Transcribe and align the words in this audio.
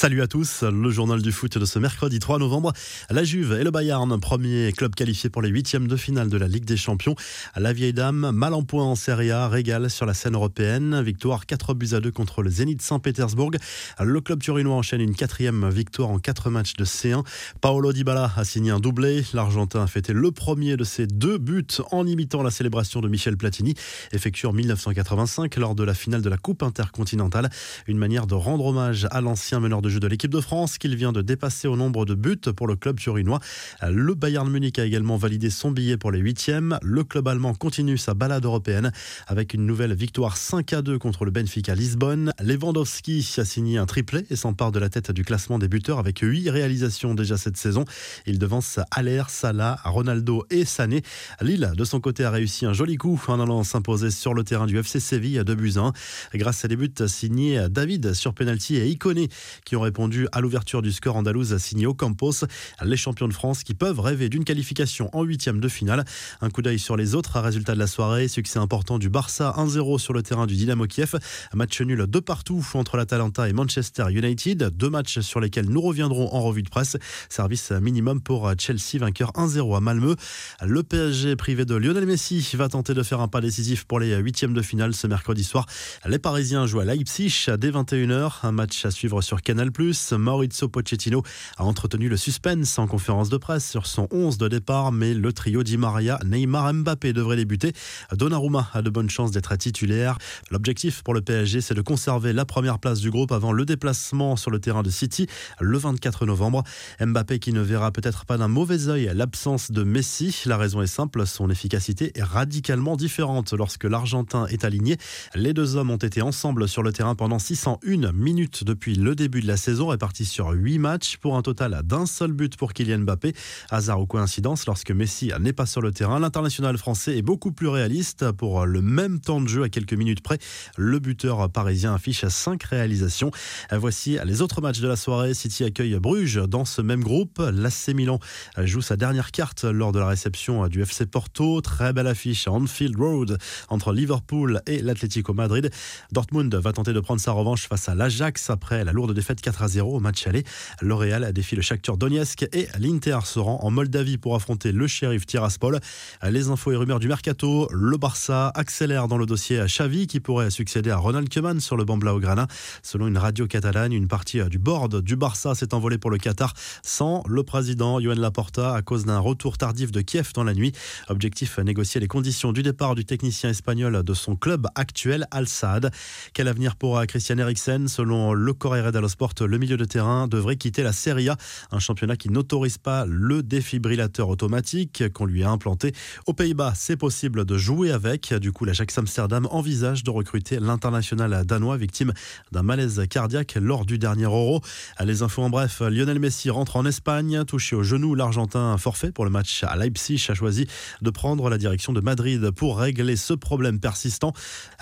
Salut 0.00 0.22
à 0.22 0.28
tous, 0.28 0.62
le 0.62 0.90
journal 0.90 1.20
du 1.20 1.32
foot 1.32 1.58
de 1.58 1.64
ce 1.64 1.80
mercredi 1.80 2.20
3 2.20 2.38
novembre. 2.38 2.72
La 3.10 3.24
Juve 3.24 3.58
et 3.60 3.64
le 3.64 3.72
Bayern, 3.72 4.20
premier 4.20 4.72
club 4.72 4.94
qualifié 4.94 5.28
pour 5.28 5.42
les 5.42 5.48
huitièmes 5.48 5.88
de 5.88 5.96
finale 5.96 6.28
de 6.28 6.38
la 6.38 6.46
Ligue 6.46 6.64
des 6.64 6.76
Champions. 6.76 7.16
La 7.56 7.72
vieille 7.72 7.92
dame, 7.92 8.30
mal 8.30 8.54
en 8.54 8.62
point 8.62 8.84
en 8.84 8.94
Serie 8.94 9.32
A, 9.32 9.48
régale 9.48 9.90
sur 9.90 10.06
la 10.06 10.14
scène 10.14 10.34
européenne. 10.34 11.02
Victoire 11.02 11.46
4 11.46 11.74
buts 11.74 11.94
à 11.94 12.00
2 12.00 12.12
contre 12.12 12.44
le 12.44 12.50
Zénith 12.50 12.80
Saint-Pétersbourg. 12.80 13.50
Le 13.98 14.20
club 14.20 14.40
turinois 14.40 14.76
enchaîne 14.76 15.00
une 15.00 15.16
quatrième 15.16 15.68
victoire 15.68 16.10
en 16.10 16.20
quatre 16.20 16.48
matchs 16.48 16.74
de 16.74 16.84
C1. 16.84 17.26
Paolo 17.60 17.92
Dybala 17.92 18.30
a 18.36 18.44
signé 18.44 18.70
un 18.70 18.78
doublé. 18.78 19.24
L'Argentin 19.34 19.82
a 19.82 19.88
fêté 19.88 20.12
le 20.12 20.30
premier 20.30 20.76
de 20.76 20.84
ses 20.84 21.08
deux 21.08 21.38
buts 21.38 21.66
en 21.90 22.06
imitant 22.06 22.44
la 22.44 22.52
célébration 22.52 23.00
de 23.00 23.08
Michel 23.08 23.36
Platini, 23.36 23.74
effectuée 24.12 24.46
en 24.46 24.52
1985 24.52 25.56
lors 25.56 25.74
de 25.74 25.82
la 25.82 25.94
finale 25.94 26.22
de 26.22 26.30
la 26.30 26.36
Coupe 26.36 26.62
intercontinentale. 26.62 27.50
Une 27.88 27.98
manière 27.98 28.28
de 28.28 28.36
rendre 28.36 28.66
hommage 28.66 29.08
à 29.10 29.20
l'ancien 29.20 29.58
meneur 29.58 29.82
de 29.82 29.87
jeu 29.88 30.00
de 30.00 30.06
l'équipe 30.06 30.32
de 30.32 30.40
France 30.40 30.78
qu'il 30.78 30.94
vient 30.96 31.12
de 31.12 31.22
dépasser 31.22 31.68
au 31.68 31.76
nombre 31.76 32.04
de 32.04 32.14
buts 32.14 32.38
pour 32.56 32.66
le 32.66 32.76
club 32.76 32.98
turinois. 32.98 33.40
Le 33.86 34.14
Bayern 34.14 34.48
Munich 34.50 34.78
a 34.78 34.84
également 34.84 35.16
validé 35.16 35.50
son 35.50 35.70
billet 35.70 35.96
pour 35.96 36.10
les 36.10 36.18
huitièmes. 36.18 36.78
Le 36.82 37.04
club 37.04 37.28
allemand 37.28 37.54
continue 37.54 37.98
sa 37.98 38.14
balade 38.14 38.44
européenne 38.44 38.92
avec 39.26 39.54
une 39.54 39.66
nouvelle 39.66 39.94
victoire 39.94 40.36
5 40.36 40.72
à 40.72 40.82
2 40.82 40.98
contre 40.98 41.24
le 41.24 41.30
Benfica 41.30 41.74
Lisbonne. 41.74 42.32
Lewandowski 42.40 43.34
a 43.38 43.44
signé 43.44 43.78
un 43.78 43.86
triplé 43.86 44.26
et 44.30 44.36
s'empare 44.36 44.72
de 44.72 44.78
la 44.78 44.88
tête 44.88 45.10
du 45.10 45.24
classement 45.24 45.58
des 45.58 45.68
buteurs 45.68 45.98
avec 45.98 46.18
8 46.20 46.50
réalisations 46.50 47.14
déjà 47.14 47.36
cette 47.36 47.56
saison. 47.56 47.84
Il 48.26 48.38
devance 48.38 48.80
Aller, 48.90 49.22
Salah, 49.28 49.78
Ronaldo 49.84 50.44
et 50.50 50.64
Sané. 50.64 51.02
Lille, 51.40 51.72
de 51.76 51.84
son 51.84 52.00
côté, 52.00 52.24
a 52.24 52.30
réussi 52.30 52.66
un 52.66 52.72
joli 52.72 52.96
coup 52.96 53.20
en 53.28 53.40
allant 53.40 53.64
s'imposer 53.64 54.10
sur 54.10 54.34
le 54.34 54.44
terrain 54.44 54.66
du 54.66 54.78
FC 54.78 55.00
Séville 55.00 55.38
à 55.38 55.44
2 55.44 55.54
buts 55.54 55.74
1 55.76 55.92
grâce 56.34 56.64
à 56.64 56.68
des 56.68 56.76
buts 56.76 56.90
signés 57.06 57.66
David 57.70 58.14
sur 58.14 58.34
penalty 58.34 58.76
et 58.76 58.86
Iconé 58.86 59.28
qui 59.64 59.76
ont 59.76 59.77
répondu 59.78 60.26
à 60.32 60.40
l'ouverture 60.40 60.82
du 60.82 60.92
score 60.92 61.16
andalouse 61.16 61.56
signé 61.58 61.86
au 61.86 61.94
Campos. 61.94 62.44
Les 62.84 62.96
champions 62.96 63.28
de 63.28 63.32
France 63.32 63.62
qui 63.62 63.74
peuvent 63.74 64.00
rêver 64.00 64.28
d'une 64.28 64.44
qualification 64.44 65.10
en 65.12 65.22
huitième 65.22 65.60
de 65.60 65.68
finale. 65.68 66.04
Un 66.40 66.50
coup 66.50 66.62
d'œil 66.62 66.78
sur 66.78 66.96
les 66.96 67.14
autres 67.14 67.40
résultats 67.40 67.74
de 67.74 67.78
la 67.78 67.86
soirée. 67.86 68.28
Succès 68.28 68.58
important 68.58 68.98
du 68.98 69.08
Barça 69.08 69.54
1-0 69.56 69.98
sur 69.98 70.12
le 70.12 70.22
terrain 70.22 70.46
du 70.46 70.56
Dynamo 70.56 70.86
Kiev. 70.86 71.18
Match 71.54 71.80
nul 71.80 72.06
de 72.06 72.18
partout 72.20 72.64
entre 72.74 72.96
l'Atalanta 72.96 73.48
et 73.48 73.52
Manchester 73.52 74.06
United. 74.10 74.70
Deux 74.76 74.90
matchs 74.90 75.20
sur 75.20 75.40
lesquels 75.40 75.68
nous 75.68 75.80
reviendrons 75.80 76.34
en 76.34 76.42
revue 76.42 76.62
de 76.62 76.70
presse. 76.70 76.96
Service 77.28 77.70
minimum 77.70 78.20
pour 78.20 78.52
Chelsea, 78.58 78.98
vainqueur 78.98 79.32
1-0 79.32 79.76
à 79.76 79.80
Malmö. 79.80 80.14
Le 80.62 80.82
PSG 80.82 81.36
privé 81.36 81.64
de 81.64 81.74
Lionel 81.74 82.06
Messi 82.06 82.46
va 82.54 82.68
tenter 82.68 82.94
de 82.94 83.02
faire 83.02 83.20
un 83.20 83.28
pas 83.28 83.40
décisif 83.40 83.84
pour 83.84 84.00
les 84.00 84.16
huitièmes 84.16 84.54
de 84.54 84.62
finale 84.62 84.94
ce 84.94 85.06
mercredi 85.06 85.44
soir. 85.44 85.66
Les 86.06 86.18
Parisiens 86.18 86.66
jouent 86.66 86.80
à 86.80 86.84
Leipzig 86.84 87.46
dès 87.58 87.70
21h. 87.70 88.40
Un 88.42 88.52
match 88.52 88.84
à 88.84 88.90
suivre 88.90 89.20
sur 89.22 89.42
Canal+. 89.42 89.67
Maurizio 90.12 90.68
Pochettino 90.68 91.22
a 91.56 91.64
entretenu 91.64 92.08
le 92.08 92.16
suspense 92.16 92.78
en 92.78 92.86
conférence 92.86 93.28
de 93.28 93.36
presse 93.36 93.68
sur 93.68 93.86
son 93.86 94.08
11 94.10 94.38
de 94.38 94.48
départ, 94.48 94.92
mais 94.92 95.14
le 95.14 95.32
trio 95.32 95.62
Di 95.62 95.76
Maria, 95.76 96.18
Neymar, 96.24 96.72
Mbappé 96.72 97.12
devrait 97.12 97.36
débuter. 97.36 97.72
Donnarumma 98.12 98.68
a 98.72 98.82
de 98.82 98.90
bonnes 98.90 99.10
chances 99.10 99.30
d'être 99.30 99.54
titulaire. 99.56 100.18
L'objectif 100.50 101.02
pour 101.02 101.14
le 101.14 101.20
PSG, 101.20 101.60
c'est 101.60 101.74
de 101.74 101.82
conserver 101.82 102.32
la 102.32 102.44
première 102.44 102.78
place 102.78 103.00
du 103.00 103.10
groupe 103.10 103.32
avant 103.32 103.52
le 103.52 103.64
déplacement 103.64 104.36
sur 104.36 104.50
le 104.50 104.58
terrain 104.58 104.82
de 104.82 104.90
City 104.90 105.26
le 105.60 105.78
24 105.78 106.26
novembre. 106.26 106.62
Mbappé 107.00 107.38
qui 107.38 107.52
ne 107.52 107.60
verra 107.60 107.92
peut-être 107.92 108.24
pas 108.24 108.38
d'un 108.38 108.48
mauvais 108.48 108.88
œil 108.88 109.10
l'absence 109.14 109.70
de 109.70 109.82
Messi. 109.82 110.42
La 110.46 110.56
raison 110.56 110.82
est 110.82 110.86
simple, 110.86 111.26
son 111.26 111.50
efficacité 111.50 112.12
est 112.14 112.22
radicalement 112.22 112.96
différente 112.96 113.52
lorsque 113.52 113.84
l'Argentin 113.84 114.46
est 114.46 114.64
aligné. 114.64 114.96
Les 115.34 115.52
deux 115.52 115.76
hommes 115.76 115.90
ont 115.90 115.96
été 115.96 116.22
ensemble 116.22 116.68
sur 116.68 116.82
le 116.82 116.92
terrain 116.92 117.14
pendant 117.14 117.38
601 117.38 118.12
minutes 118.12 118.64
depuis 118.64 118.94
le 118.94 119.14
début 119.14 119.40
de 119.40 119.46
la 119.46 119.56
saison 119.58 119.88
répartie 119.88 120.24
sur 120.24 120.48
8 120.48 120.78
matchs 120.78 121.18
pour 121.18 121.36
un 121.36 121.42
total 121.42 121.82
d'un 121.84 122.06
seul 122.06 122.32
but 122.32 122.56
pour 122.56 122.72
Kylian 122.72 123.00
Mbappé. 123.00 123.34
Hasard 123.70 124.00
ou 124.00 124.06
coïncidence, 124.06 124.64
lorsque 124.66 124.90
Messi 124.90 125.30
n'est 125.38 125.52
pas 125.52 125.66
sur 125.66 125.82
le 125.82 125.92
terrain, 125.92 126.18
l'international 126.18 126.78
français 126.78 127.18
est 127.18 127.22
beaucoup 127.22 127.52
plus 127.52 127.68
réaliste 127.68 128.32
pour 128.32 128.64
le 128.64 128.80
même 128.80 129.20
temps 129.20 129.40
de 129.40 129.48
jeu 129.48 129.64
à 129.64 129.68
quelques 129.68 129.92
minutes 129.92 130.22
près. 130.22 130.38
Le 130.76 130.98
buteur 130.98 131.50
parisien 131.50 131.94
affiche 131.94 132.26
5 132.26 132.62
réalisations. 132.62 133.30
Voici 133.72 134.16
les 134.24 134.40
autres 134.40 134.60
matchs 134.60 134.80
de 134.80 134.88
la 134.88 134.96
soirée. 134.96 135.34
City 135.34 135.64
accueille 135.64 135.98
Bruges 135.98 136.40
dans 136.48 136.64
ce 136.64 136.80
même 136.80 137.02
groupe. 137.02 137.42
L'AC 137.52 137.88
Milan 137.94 138.20
joue 138.56 138.80
sa 138.80 138.96
dernière 138.96 139.32
carte 139.32 139.64
lors 139.64 139.92
de 139.92 139.98
la 139.98 140.06
réception 140.06 140.68
du 140.68 140.82
FC 140.82 141.06
Porto. 141.06 141.60
Très 141.60 141.92
belle 141.92 142.06
affiche 142.06 142.48
à 142.48 142.52
Anfield 142.52 142.96
Road 142.96 143.38
entre 143.68 143.92
Liverpool 143.92 144.62
et 144.66 144.80
l'Atlético 144.80 145.34
Madrid. 145.34 145.70
Dortmund 146.12 146.54
va 146.54 146.72
tenter 146.72 146.92
de 146.92 147.00
prendre 147.00 147.20
sa 147.20 147.32
revanche 147.32 147.68
face 147.68 147.88
à 147.88 147.94
l'Ajax 147.94 148.50
après 148.50 148.84
la 148.84 148.92
lourde 148.92 149.14
défaite 149.14 149.40
4 149.48 149.62
à 149.62 149.68
0 149.68 149.96
au 149.96 150.00
match 150.00 150.26
aller. 150.26 150.44
L'Oréal 150.82 151.32
défie 151.32 151.56
le 151.56 151.62
Shakhtar 151.62 151.96
Donetsk 151.96 152.42
et 152.52 152.68
l'Inter 152.78 153.20
se 153.24 153.38
rend 153.38 153.60
en 153.62 153.70
Moldavie 153.70 154.18
pour 154.18 154.34
affronter 154.34 154.72
le 154.72 154.86
shérif 154.86 155.24
Tiraspol. 155.24 155.80
Les 156.22 156.50
infos 156.50 156.70
et 156.72 156.76
rumeurs 156.76 157.00
du 157.00 157.08
mercato, 157.08 157.66
le 157.70 157.96
Barça 157.96 158.52
accélère 158.54 159.08
dans 159.08 159.16
le 159.16 159.24
dossier 159.24 159.58
à 159.58 159.64
Xavi 159.64 160.06
qui 160.06 160.20
pourrait 160.20 160.50
succéder 160.50 160.90
à 160.90 160.98
Ronald 160.98 161.32
Koeman 161.32 161.60
sur 161.60 161.78
le 161.78 161.86
banc 161.86 161.96
blaugrana. 161.96 162.46
Selon 162.82 163.06
une 163.06 163.16
radio 163.16 163.46
catalane, 163.46 163.94
une 163.94 164.06
partie 164.06 164.42
du 164.50 164.58
board 164.58 165.00
du 165.00 165.16
Barça 165.16 165.54
s'est 165.54 165.72
envolée 165.72 165.96
pour 165.96 166.10
le 166.10 166.18
Qatar 166.18 166.52
sans 166.82 167.22
le 167.26 167.42
président 167.42 168.00
Johan 168.00 168.16
Laporta 168.16 168.74
à 168.74 168.82
cause 168.82 169.06
d'un 169.06 169.18
retour 169.18 169.56
tardif 169.56 169.92
de 169.92 170.02
Kiev 170.02 170.32
dans 170.34 170.44
la 170.44 170.52
nuit. 170.52 170.72
Objectif 171.08 171.58
négocier 171.58 172.02
les 172.02 172.06
conditions 172.06 172.52
du 172.52 172.62
départ 172.62 172.94
du 172.94 173.06
technicien 173.06 173.48
espagnol 173.48 174.02
de 174.02 174.12
son 174.12 174.36
club 174.36 174.66
actuel 174.74 175.26
Al 175.30 175.48
Saad. 175.48 175.90
Quel 176.34 176.48
avenir 176.48 176.76
pour 176.76 177.00
Christian 177.06 177.38
Eriksen? 177.38 177.88
Selon 177.88 178.34
le 178.34 178.52
Corriere 178.52 178.92
dello 178.92 179.08
Sport, 179.08 179.37
le 179.40 179.58
milieu 179.58 179.76
de 179.76 179.84
terrain 179.84 180.28
devrait 180.28 180.56
quitter 180.56 180.82
la 180.82 180.92
Serie 180.92 181.28
A, 181.28 181.36
un 181.70 181.78
championnat 181.78 182.16
qui 182.16 182.30
n'autorise 182.30 182.78
pas 182.78 183.04
le 183.06 183.42
défibrillateur 183.42 184.28
automatique 184.28 185.04
qu'on 185.12 185.26
lui 185.26 185.44
a 185.44 185.50
implanté. 185.50 185.92
Aux 186.26 186.32
Pays-Bas, 186.32 186.72
c'est 186.74 186.96
possible 186.96 187.44
de 187.44 187.56
jouer 187.56 187.90
avec. 187.90 188.34
Du 188.34 188.52
coup, 188.52 188.64
l'Ajax 188.64 188.98
Amsterdam 188.98 189.48
envisage 189.50 190.04
de 190.04 190.10
recruter 190.10 190.60
l'international 190.60 191.44
danois 191.44 191.76
victime 191.76 192.12
d'un 192.52 192.62
malaise 192.62 193.02
cardiaque 193.08 193.56
lors 193.60 193.84
du 193.84 193.98
dernier 193.98 194.24
Euro. 194.24 194.60
Les 195.04 195.22
infos 195.22 195.42
en 195.42 195.50
bref, 195.50 195.80
Lionel 195.80 196.18
Messi 196.18 196.50
rentre 196.50 196.76
en 196.76 196.84
Espagne, 196.84 197.44
touché 197.44 197.76
au 197.76 197.82
genou. 197.82 198.14
L'Argentin 198.14 198.76
forfait 198.78 199.12
pour 199.12 199.24
le 199.24 199.30
match 199.30 199.64
à 199.64 199.76
Leipzig 199.76 200.24
a 200.28 200.34
choisi 200.34 200.66
de 201.02 201.10
prendre 201.10 201.48
la 201.48 201.58
direction 201.58 201.92
de 201.92 202.00
Madrid 202.00 202.50
pour 202.50 202.78
régler 202.78 203.16
ce 203.16 203.34
problème 203.34 203.80
persistant. 203.80 204.32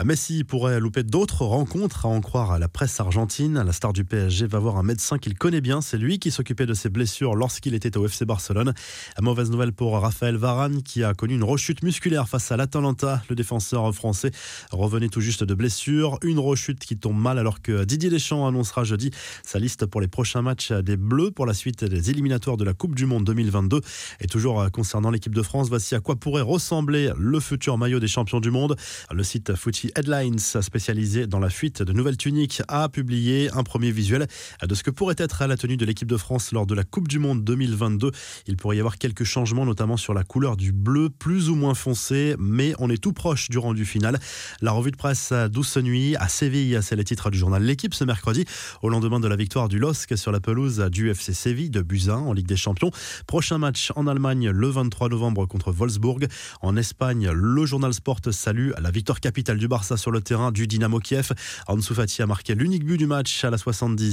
Messi 0.04 0.44
pourrait 0.44 0.80
louper 0.80 1.02
d'autres 1.02 1.44
rencontres, 1.44 2.06
à 2.06 2.08
en 2.08 2.20
croire 2.20 2.52
à 2.52 2.58
la 2.58 2.68
presse 2.68 2.98
argentine. 3.00 3.62
La 3.62 3.72
star 3.72 3.92
du 3.92 4.04
PSG 4.04 4.45
va 4.46 4.58
voir 4.58 4.76
un 4.76 4.82
médecin 4.82 5.18
qu'il 5.18 5.36
connaît 5.36 5.60
bien. 5.60 5.80
C'est 5.80 5.98
lui 5.98 6.18
qui 6.18 6.30
s'occupait 6.30 6.66
de 6.66 6.74
ses 6.74 6.88
blessures 6.88 7.34
lorsqu'il 7.34 7.74
était 7.74 7.96
au 7.96 8.06
FC 8.06 8.24
Barcelone. 8.24 8.74
Mauvaise 9.20 9.50
nouvelle 9.50 9.72
pour 9.72 9.98
Raphaël 9.98 10.36
Varane 10.36 10.82
qui 10.82 11.04
a 11.04 11.14
connu 11.14 11.34
une 11.34 11.44
rechute 11.44 11.82
musculaire 11.82 12.28
face 12.28 12.50
à 12.52 12.56
l'Atalanta. 12.56 13.22
Le 13.28 13.36
défenseur 13.36 13.94
français 13.94 14.30
revenait 14.70 15.08
tout 15.08 15.20
juste 15.20 15.44
de 15.44 15.54
blessure. 15.54 16.18
Une 16.22 16.38
rechute 16.38 16.80
qui 16.80 16.96
tombe 16.96 17.18
mal 17.18 17.38
alors 17.38 17.62
que 17.62 17.84
Didier 17.84 18.10
Deschamps 18.10 18.46
annoncera 18.46 18.84
jeudi 18.84 19.10
sa 19.44 19.58
liste 19.58 19.86
pour 19.86 20.00
les 20.00 20.08
prochains 20.08 20.42
matchs 20.42 20.72
des 20.72 20.96
Bleus 20.96 21.30
pour 21.30 21.46
la 21.46 21.54
suite 21.54 21.84
des 21.84 22.10
éliminatoires 22.10 22.56
de 22.56 22.64
la 22.64 22.74
Coupe 22.74 22.94
du 22.94 23.06
Monde 23.06 23.24
2022. 23.24 23.80
Et 24.20 24.26
toujours 24.26 24.70
concernant 24.70 25.10
l'équipe 25.10 25.34
de 25.34 25.42
France, 25.42 25.68
voici 25.68 25.94
à 25.94 26.00
quoi 26.00 26.16
pourrait 26.16 26.42
ressembler 26.42 27.12
le 27.18 27.40
futur 27.40 27.78
maillot 27.78 28.00
des 28.00 28.08
champions 28.08 28.40
du 28.40 28.50
monde. 28.50 28.76
Le 29.10 29.22
site 29.22 29.54
Footy 29.54 29.90
Headlines, 29.96 30.38
spécialisé 30.38 31.26
dans 31.26 31.40
la 31.40 31.50
fuite 31.50 31.82
de 31.82 31.92
nouvelles 31.92 32.16
tuniques, 32.16 32.62
a 32.68 32.88
publié 32.88 33.50
un 33.52 33.62
premier 33.62 33.90
visuel 33.90 34.25
de 34.62 34.75
ce 34.75 34.82
que 34.82 34.91
pourrait 34.91 35.16
être 35.19 35.42
à 35.42 35.47
la 35.47 35.56
tenue 35.56 35.76
de 35.76 35.84
l'équipe 35.84 36.09
de 36.09 36.16
France 36.16 36.53
lors 36.53 36.66
de 36.66 36.75
la 36.75 36.84
Coupe 36.84 37.09
du 37.09 37.19
Monde 37.19 37.44
2022. 37.44 38.10
Il 38.47 38.56
pourrait 38.56 38.76
y 38.76 38.81
avoir 38.81 38.98
quelques 38.98 39.25
changements, 39.25 39.66
notamment 39.66 39.97
sur 39.97 40.14
la 40.14 40.25
couleur 40.25 40.56
du 40.56 40.72
bleu, 40.72 41.10
plus 41.10 41.48
ou 41.48 41.54
moins 41.54 41.75
foncé, 41.75 42.36
mais 42.38 42.75
on 42.78 42.91
est 42.91 43.03
tout 43.03 43.12
proche 43.12 43.48
du 43.48 43.59
rendu 43.59 43.84
final. 43.84 44.19
La 44.60 44.72
revue 44.72 44.91
de 44.91 44.97
presse 44.97 45.32
douce 45.50 45.76
nuit 45.76 46.16
à 46.16 46.28
Séville, 46.28 46.78
c'est 46.82 46.97
le 46.97 47.04
titre 47.04 47.31
du 47.31 47.38
journal 47.38 47.62
L'équipe 47.62 47.94
ce 47.94 48.04
mercredi, 48.04 48.44
au 48.82 48.88
lendemain 48.88 49.20
de 49.20 49.28
la 49.28 49.36
victoire 49.36 49.69
du 49.69 49.78
LOSC 49.78 50.16
sur 50.16 50.32
la 50.32 50.41
pelouse 50.41 50.78
du 50.91 51.10
FC 51.10 51.33
Séville 51.33 51.71
de 51.71 51.83
Buzyn 51.83 52.16
en 52.16 52.33
Ligue 52.33 52.47
des 52.47 52.56
Champions. 52.56 52.91
Prochain 53.27 53.59
match 53.59 53.92
en 53.97 54.06
Allemagne 54.06 54.50
le 54.50 54.68
23 54.68 55.09
novembre 55.09 55.47
contre 55.47 55.72
Wolfsburg. 55.72 56.27
En 56.62 56.77
Espagne, 56.77 57.30
le 57.30 57.66
journal 57.66 57.92
Sport 57.92 58.21
salue 58.30 58.71
la 58.80 58.91
victoire 58.91 59.21
capitale 59.21 59.59
du 59.59 59.68
Barça 59.68 59.97
sur 59.97 60.10
le 60.10 60.21
terrain 60.21 60.53
du 60.53 60.66
Dynamo 60.66 60.98
Kiev. 61.00 61.33
Ansu 61.66 61.95
Fati 61.95 62.22
a 62.22 62.27
marqué 62.27 62.54
l'unique 62.54 62.84
but 62.84 62.97
du 62.97 63.06
match 63.06 63.45
à 63.45 63.50
la 63.50 63.59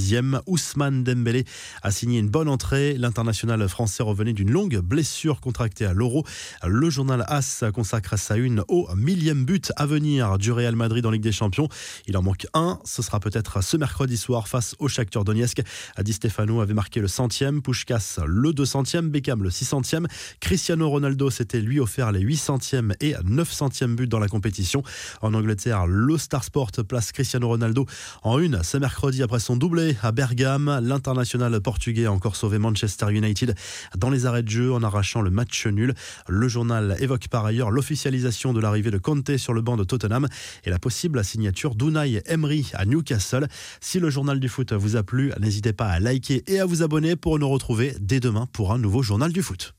70e. 0.04 0.42
Ousmane 0.48 1.04
Dembélé 1.04 1.46
a 1.82 1.92
signé 1.92 2.20
une 2.20 2.30
bonne 2.30 2.50
entrée. 2.50 2.96
L'international 2.98 3.68
français 3.70 4.04
revenait 4.04 4.34
d'une 4.34 4.52
longue 4.52 4.80
blessure 4.80 5.40
contractée 5.40 5.86
à 5.86 5.94
l'Euro. 5.94 6.26
Le 6.66 6.90
journal 6.90 7.24
AS 7.28 7.64
consacre 7.74 8.18
sa 8.18 8.36
une 8.38 8.64
au 8.68 8.88
millième 8.96 9.46
but 9.46 9.72
à 9.76 9.86
venir 9.86 10.38
du 10.38 10.52
Real 10.52 10.76
Madrid 10.76 11.06
en 11.06 11.12
Ligue 11.12 11.22
des 11.24 11.32
Champions. 11.32 11.70
Il 12.08 12.18
en 12.18 12.22
manque 12.22 12.48
un. 12.54 12.80
Ce 12.84 13.02
sera 13.02 13.20
peut-être 13.20 13.64
ce 13.64 13.78
mercredi 13.78 14.18
soir 14.18 14.48
face 14.48 14.76
au 14.80 14.88
Shakhtar 14.88 15.24
Donetsk. 15.24 15.62
Di 16.02 16.14
Stefano 16.14 16.62
avait 16.62 16.74
marqué 16.74 17.00
le 17.00 17.08
centième, 17.08 17.62
Pushkas 17.62 18.20
le 18.26 18.52
200e, 18.52 19.10
Beckham 19.10 19.44
le 19.44 19.50
600e. 19.50 20.06
Cristiano 20.40 20.90
Ronaldo 20.90 21.30
s'était 21.30 21.62
lui 21.62 21.80
offert 21.80 22.12
les 22.12 22.22
800e 22.22 22.94
et 23.00 23.14
900e 23.14 23.96
buts 23.96 24.08
dans 24.08 24.20
la 24.20 24.28
compétition. 24.28 24.84
En 25.22 25.34
Angleterre, 25.34 25.88
le 25.88 26.18
Star 26.18 26.44
Sport 26.44 26.72
place 26.88 27.12
Cristiano 27.12 27.48
Ronaldo 27.48 27.86
en 28.24 28.40
une 28.40 28.64
ce 28.64 28.78
mercredi 28.78 29.24
après 29.24 29.40
son 29.40 29.56
doublé 29.56 29.93
à 30.01 30.12
Bergame. 30.12 30.80
L'international 30.81 31.60
portugais 31.62 32.06
a 32.06 32.12
encore 32.12 32.36
sauvé 32.36 32.57
Manchester 32.57 33.12
United 33.12 33.56
dans 33.98 34.10
les 34.10 34.25
arrêts 34.25 34.44
de 34.44 34.50
jeu 34.50 34.74
en 34.74 34.84
arrachant 34.84 35.22
le 35.22 35.30
match 35.30 35.68
nul. 35.68 35.94
Le 36.28 36.48
journal 36.48 36.98
évoque 37.00 37.28
par 37.28 37.45
ailleurs 37.45 37.72
l'officialisation 37.72 38.54
de 38.54 38.60
l'arrivée 38.60 38.92
de 38.92 38.98
Conte 38.98 39.38
sur 39.38 39.54
le 39.54 39.62
banc 39.62 39.78
de 39.78 39.84
Tottenham 39.84 40.28
et 40.66 40.69
la 40.69 40.80
possible 40.80 41.24
signature 41.24 41.75
d'Unai 41.75 42.22
Emery 42.25 42.72
à 42.74 42.86
Newcastle. 42.86 43.48
Si 43.80 44.00
le 44.00 44.10
journal 44.10 44.40
du 44.40 44.50
foot 44.50 44.74
vous 44.74 44.95
a 44.95 45.04
plu, 45.04 45.31
n'hésitez 45.40 45.74
pas 45.74 45.88
à 45.88 46.00
liker 46.00 46.44
et 46.48 46.60
à 46.60 46.66
vous 46.66 46.84
abonner 46.84 47.16
pour 47.16 47.39
nous 47.39 47.50
retrouver 47.50 47.96
dès 48.00 48.19
demain 48.19 48.48
pour 48.51 48.74
un 48.74 48.78
nouveau 48.78 49.04
journal 49.04 49.31
du 49.31 49.42
foot. 49.42 49.72